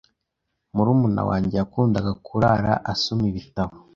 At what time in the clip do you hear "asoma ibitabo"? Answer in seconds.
2.93-3.75